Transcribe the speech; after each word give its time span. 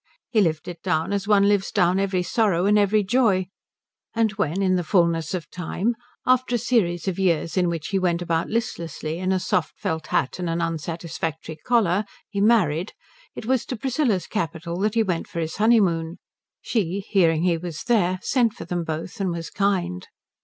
He 0.31 0.41
lived 0.41 0.67
it 0.67 0.81
down 0.81 1.13
as 1.13 1.27
one 1.27 1.47
lives 1.47 1.69
down 1.71 1.99
every 1.99 2.23
sorrow 2.23 2.65
and 2.65 2.79
every 2.79 3.03
joy; 3.03 3.49
and 4.15 4.31
when 4.31 4.63
in 4.63 4.75
the 4.75 4.83
fulness 4.83 5.35
of 5.35 5.47
time, 5.51 5.93
after 6.25 6.55
a 6.55 6.57
series 6.57 7.07
of 7.07 7.19
years 7.19 7.55
in 7.55 7.69
which 7.69 7.89
he 7.89 7.99
went 7.99 8.19
about 8.19 8.49
listlessly 8.49 9.19
in 9.19 9.31
a 9.31 9.39
soft 9.39 9.77
felt 9.77 10.07
hat 10.07 10.39
and 10.39 10.49
an 10.49 10.59
unsatisfactory 10.59 11.55
collar, 11.57 12.05
he 12.27 12.41
married, 12.41 12.93
it 13.35 13.45
was 13.45 13.63
to 13.67 13.75
Priscilla's 13.77 14.25
capital 14.25 14.79
that 14.79 14.95
he 14.95 15.03
went 15.03 15.27
for 15.27 15.39
his 15.39 15.57
honeymoon. 15.57 16.17
She, 16.61 17.01
hearing 17.07 17.43
he 17.43 17.57
was 17.59 17.83
there, 17.83 18.17
sent 18.23 18.53
for 18.53 18.65
them 18.65 18.83
both 18.83 19.21
and 19.21 19.29
was 19.29 19.51
kind. 19.51 20.07